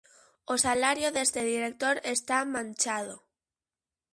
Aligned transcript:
O 0.53 0.55
salario 0.65 1.09
deste 1.15 1.41
director 1.51 1.95
está 2.15 2.37
manchado. 2.55 3.15